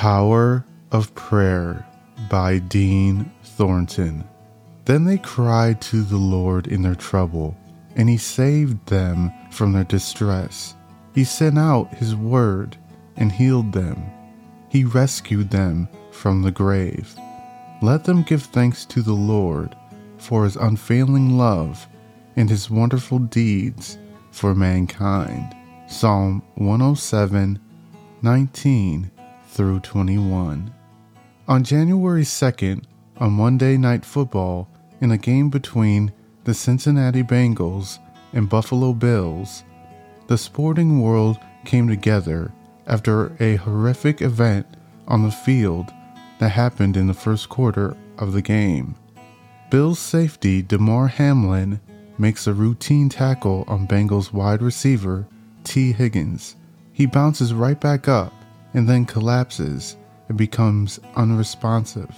Power 0.00 0.64
of 0.92 1.14
Prayer 1.14 1.86
by 2.30 2.56
Dean 2.56 3.30
Thornton. 3.42 4.24
Then 4.86 5.04
they 5.04 5.18
cried 5.18 5.82
to 5.82 6.00
the 6.00 6.16
Lord 6.16 6.68
in 6.68 6.80
their 6.80 6.94
trouble, 6.94 7.54
and 7.96 8.08
he 8.08 8.16
saved 8.16 8.86
them 8.86 9.30
from 9.50 9.72
their 9.72 9.84
distress. 9.84 10.74
He 11.14 11.22
sent 11.22 11.58
out 11.58 11.92
his 11.92 12.16
word 12.16 12.78
and 13.18 13.30
healed 13.30 13.74
them. 13.74 14.02
He 14.70 14.84
rescued 14.84 15.50
them 15.50 15.86
from 16.12 16.40
the 16.40 16.50
grave. 16.50 17.14
Let 17.82 18.04
them 18.04 18.22
give 18.22 18.44
thanks 18.44 18.86
to 18.86 19.02
the 19.02 19.12
Lord 19.12 19.76
for 20.16 20.44
his 20.44 20.56
unfailing 20.56 21.36
love 21.36 21.86
and 22.36 22.48
his 22.48 22.70
wonderful 22.70 23.18
deeds 23.18 23.98
for 24.30 24.54
mankind. 24.54 25.54
Psalm 25.88 26.42
107, 26.54 27.58
19 28.22 29.10
through 29.50 29.80
21. 29.80 30.72
On 31.48 31.64
January 31.64 32.22
2nd, 32.22 32.84
on 33.16 33.32
Monday 33.32 33.76
Night 33.76 34.04
Football, 34.04 34.68
in 35.00 35.10
a 35.10 35.18
game 35.18 35.50
between 35.50 36.12
the 36.44 36.54
Cincinnati 36.54 37.22
Bengals 37.22 37.98
and 38.32 38.48
Buffalo 38.48 38.92
Bills, 38.92 39.64
the 40.28 40.38
sporting 40.38 41.00
world 41.00 41.38
came 41.64 41.88
together 41.88 42.52
after 42.86 43.36
a 43.40 43.56
horrific 43.56 44.22
event 44.22 44.66
on 45.08 45.24
the 45.24 45.32
field 45.32 45.92
that 46.38 46.50
happened 46.50 46.96
in 46.96 47.08
the 47.08 47.14
first 47.14 47.48
quarter 47.48 47.96
of 48.18 48.32
the 48.32 48.42
game. 48.42 48.94
Bills 49.68 49.98
safety 49.98 50.62
Damar 50.62 51.08
Hamlin 51.08 51.80
makes 52.18 52.46
a 52.46 52.54
routine 52.54 53.08
tackle 53.08 53.64
on 53.66 53.88
Bengals 53.88 54.32
wide 54.32 54.62
receiver 54.62 55.26
Tee 55.64 55.92
Higgins. 55.92 56.56
He 56.92 57.06
bounces 57.06 57.52
right 57.52 57.80
back 57.80 58.06
up 58.06 58.32
and 58.74 58.88
then 58.88 59.04
collapses 59.04 59.96
and 60.28 60.38
becomes 60.38 61.00
unresponsive. 61.16 62.14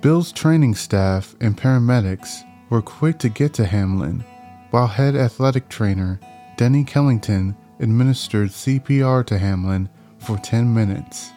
Bill's 0.00 0.32
training 0.32 0.74
staff 0.74 1.34
and 1.40 1.56
paramedics 1.56 2.44
were 2.70 2.82
quick 2.82 3.18
to 3.18 3.28
get 3.28 3.54
to 3.54 3.64
Hamlin, 3.64 4.24
while 4.70 4.86
head 4.86 5.16
athletic 5.16 5.68
trainer 5.68 6.20
Denny 6.56 6.84
Kellington 6.84 7.56
administered 7.80 8.50
CPR 8.50 9.24
to 9.26 9.38
Hamlin 9.38 9.88
for 10.18 10.36
10 10.38 10.72
minutes. 10.72 11.32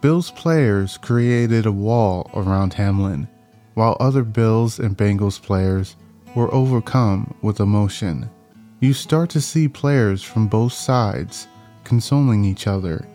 Bills 0.00 0.30
players 0.32 0.98
created 0.98 1.66
a 1.66 1.72
wall 1.72 2.30
around 2.34 2.74
Hamlin, 2.74 3.28
while 3.74 3.96
other 4.00 4.22
Bills 4.22 4.78
and 4.78 4.96
Bengals 4.96 5.40
players 5.40 5.96
were 6.34 6.52
overcome 6.52 7.34
with 7.42 7.60
emotion. 7.60 8.28
You 8.80 8.92
start 8.92 9.30
to 9.30 9.40
see 9.40 9.68
players 9.68 10.22
from 10.22 10.48
both 10.48 10.72
sides 10.72 11.46
consoling 11.84 12.44
each 12.44 12.66
other 12.66 13.06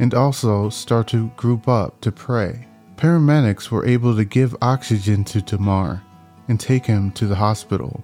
and 0.00 0.14
also 0.14 0.70
start 0.70 1.06
to 1.06 1.28
group 1.36 1.68
up 1.68 2.00
to 2.00 2.10
pray. 2.10 2.66
Paramedics 2.96 3.70
were 3.70 3.86
able 3.86 4.16
to 4.16 4.24
give 4.24 4.56
oxygen 4.60 5.22
to 5.24 5.42
Damar 5.42 6.02
and 6.48 6.58
take 6.58 6.86
him 6.86 7.12
to 7.12 7.26
the 7.26 7.36
hospital. 7.36 8.02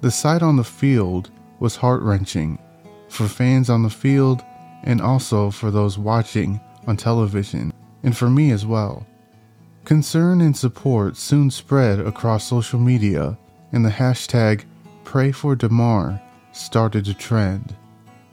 The 0.00 0.10
sight 0.10 0.42
on 0.42 0.56
the 0.56 0.64
field 0.64 1.30
was 1.60 1.76
heart 1.76 2.02
wrenching 2.02 2.58
for 3.08 3.28
fans 3.28 3.70
on 3.70 3.82
the 3.82 3.90
field 3.90 4.42
and 4.82 5.00
also 5.00 5.50
for 5.50 5.70
those 5.70 5.98
watching 5.98 6.60
on 6.86 6.96
television, 6.96 7.72
and 8.02 8.16
for 8.16 8.28
me 8.28 8.50
as 8.50 8.66
well. 8.66 9.06
Concern 9.84 10.40
and 10.40 10.56
support 10.56 11.16
soon 11.16 11.50
spread 11.50 12.00
across 12.00 12.48
social 12.48 12.78
media, 12.78 13.38
and 13.72 13.84
the 13.84 13.90
hashtag 13.90 14.64
Pray 15.04 15.30
for 15.30 15.54
Damar 15.54 16.20
started 16.52 17.04
to 17.04 17.14
trend. 17.14 17.76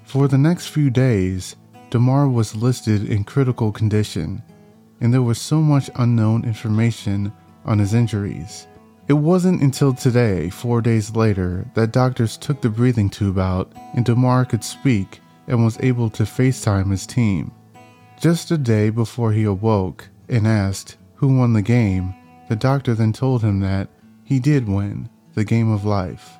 For 0.03 0.27
the 0.27 0.37
next 0.37 0.67
few 0.67 0.89
days, 0.89 1.55
Damar 1.91 2.29
was 2.29 2.55
listed 2.55 3.09
in 3.09 3.25
critical 3.25 3.73
condition, 3.73 4.41
and 5.01 5.13
there 5.13 5.21
was 5.21 5.41
so 5.41 5.61
much 5.61 5.89
unknown 5.95 6.45
information 6.45 7.33
on 7.65 7.79
his 7.79 7.93
injuries. 7.93 8.65
It 9.09 9.13
wasn't 9.13 9.61
until 9.61 9.93
today, 9.93 10.49
four 10.49 10.81
days 10.81 11.17
later, 11.17 11.69
that 11.73 11.91
doctors 11.91 12.37
took 12.37 12.61
the 12.61 12.69
breathing 12.69 13.09
tube 13.09 13.37
out 13.37 13.73
and 13.93 14.05
Damar 14.05 14.45
could 14.45 14.63
speak 14.63 15.19
and 15.47 15.65
was 15.65 15.77
able 15.81 16.09
to 16.11 16.23
FaceTime 16.23 16.91
his 16.91 17.05
team. 17.05 17.51
Just 18.21 18.51
a 18.51 18.57
day 18.57 18.89
before 18.89 19.33
he 19.33 19.43
awoke 19.43 20.07
and 20.29 20.47
asked 20.47 20.95
who 21.15 21.37
won 21.37 21.51
the 21.51 21.61
game, 21.61 22.15
the 22.47 22.55
doctor 22.55 22.93
then 22.93 23.11
told 23.11 23.41
him 23.41 23.59
that 23.59 23.89
he 24.23 24.39
did 24.39 24.69
win 24.69 25.09
the 25.33 25.43
game 25.43 25.69
of 25.69 25.83
life. 25.83 26.37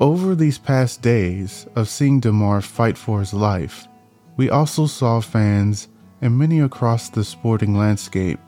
Over 0.00 0.34
these 0.34 0.58
past 0.58 1.00
days 1.00 1.66
of 1.76 1.88
seeing 1.88 2.20
Damar 2.20 2.60
fight 2.60 2.98
for 2.98 3.20
his 3.20 3.32
life, 3.32 3.88
we 4.36 4.50
also 4.50 4.86
saw 4.86 5.20
fans 5.20 5.88
and 6.20 6.38
many 6.38 6.60
across 6.60 7.10
the 7.10 7.24
sporting 7.24 7.76
landscape 7.76 8.40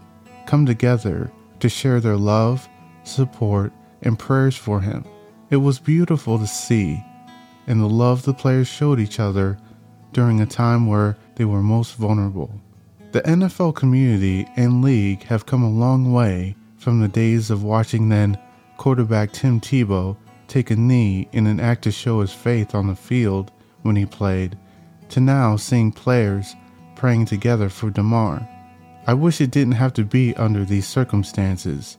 come 0.47 0.65
together 0.65 1.31
to 1.61 1.69
share 1.69 2.01
their 2.01 2.17
love, 2.17 2.69
support, 3.03 3.73
and 4.03 4.19
prayers 4.19 4.57
for 4.57 4.81
him. 4.81 5.05
It 5.51 5.57
was 5.57 5.79
beautiful 5.79 6.39
to 6.39 6.47
see, 6.47 7.03
and 7.67 7.81
the 7.81 7.89
love 7.89 8.23
the 8.23 8.35
players 8.35 8.69
showed 8.69 9.01
each 9.01 9.21
other 9.21 9.59
during 10.13 10.41
a 10.41 10.47
time 10.47 10.87
where 10.87 11.17
they 11.35 11.45
were 11.45 11.63
most 11.63 11.97
vulnerable. 11.97 12.61
The 13.13 13.23
NFL 13.23 13.75
community 13.75 14.47
and 14.57 14.83
league 14.83 15.23
have 15.25 15.47
come 15.47 15.63
a 15.63 15.71
long 15.71 16.13
way 16.13 16.57
from 16.77 17.01
the 17.01 17.09
days 17.09 17.51
of 17.51 17.65
watching 17.65 18.09
then 18.09 18.39
quarterback 18.77 19.33
Tim 19.33 19.61
Tebow 19.61 20.17
take 20.49 20.71
a 20.71 20.77
knee 20.77 21.29
in 21.33 21.47
an 21.47 21.61
act 21.61 21.83
to 21.85 21.91
show 21.91 22.21
his 22.21 22.33
faith 22.33 22.75
on 22.75 22.87
the 22.87 22.97
field 22.97 23.53
when 23.83 23.97
he 23.97 24.07
played 24.07 24.59
to 25.11 25.21
now 25.21 25.57
seeing 25.57 25.93
players 25.93 26.55
praying 26.97 27.27
together 27.27 27.69
for 27.69 27.91
Damar. 27.91 28.49
I 29.07 29.15
wish 29.15 29.41
it 29.41 29.51
didn't 29.51 29.73
have 29.73 29.93
to 29.95 30.05
be 30.05 30.35
under 30.37 30.65
these 30.65 30.87
circumstances, 30.87 31.99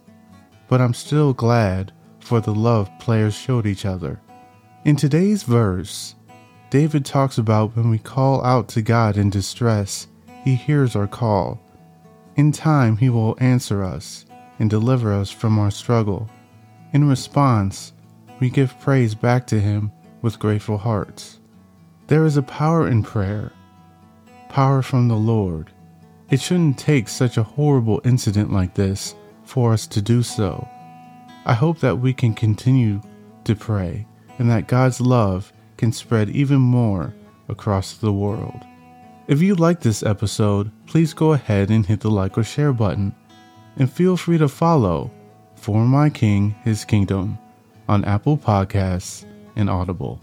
but 0.68 0.82
I'm 0.82 0.94
still 0.94 1.34
glad 1.34 1.92
for 2.20 2.42
the 2.42 2.54
love 2.54 2.90
players 3.00 3.36
showed 3.36 3.68
each 3.68 3.86
other. 3.86 4.20
In 4.84 4.96
today's 4.96 5.44
verse, 5.44 6.16
David 6.72 7.06
talks 7.06 7.38
about 7.38 7.76
when 7.76 7.90
we 7.90 8.00
call 8.00 8.44
out 8.44 8.68
to 8.70 8.82
God 8.82 9.18
in 9.18 9.30
distress, 9.30 10.08
He 10.44 10.56
hears 10.56 10.96
our 10.96 11.08
call. 11.08 11.62
In 12.36 12.52
time, 12.52 12.98
He 12.98 13.10
will 13.10 13.38
answer 13.40 13.84
us 13.84 14.26
and 14.60 14.70
deliver 14.70 15.14
us 15.14 15.30
from 15.30 15.60
our 15.60 15.72
struggle. 15.72 16.30
In 16.94 17.08
response, 17.08 17.94
we 18.40 18.50
give 18.50 18.80
praise 18.80 19.14
back 19.14 19.46
to 19.48 19.60
Him 19.60 19.92
with 20.22 20.40
grateful 20.40 20.78
hearts. 20.78 21.40
There 22.08 22.26
is 22.26 22.38
a 22.38 22.44
power 22.44 22.88
in 22.88 23.02
prayer, 23.02 23.52
power 24.50 24.84
from 24.84 25.08
the 25.08 25.16
Lord. 25.16 25.72
It 26.30 26.40
shouldn't 26.40 26.78
take 26.78 27.08
such 27.08 27.38
a 27.38 27.44
horrible 27.44 28.00
incident 28.06 28.54
like 28.54 28.76
this 28.76 29.16
for 29.44 29.74
us 29.74 29.88
to 29.88 30.04
do 30.04 30.22
so. 30.22 30.68
I 31.46 31.54
hope 31.54 31.80
that 31.80 32.00
we 32.00 32.14
can 32.14 32.36
continue 32.36 33.02
to 33.46 33.56
pray 33.56 34.06
and 34.38 34.50
that 34.52 34.68
God's 34.68 35.02
love 35.02 35.52
can 35.78 35.92
spread 35.92 36.30
even 36.30 36.60
more 36.60 37.14
across 37.50 37.94
the 37.94 38.14
world. 38.14 38.64
If 39.28 39.42
you 39.42 39.56
like 39.56 39.80
this 39.80 40.04
episode, 40.04 40.72
please 40.86 41.14
go 41.14 41.34
ahead 41.34 41.72
and 41.72 41.84
hit 41.88 42.02
the 42.02 42.12
like 42.12 42.38
or 42.38 42.44
share 42.44 42.74
button, 42.74 43.16
and 43.78 43.92
feel 43.92 44.16
free 44.16 44.38
to 44.38 44.48
follow 44.48 45.10
For 45.56 45.84
My 45.84 46.12
King 46.12 46.56
His 46.64 46.86
Kingdom 46.86 47.40
on 47.90 48.06
Apple 48.06 48.38
Podcasts 48.38 49.26
and 49.56 49.72
Audible. 49.72 50.22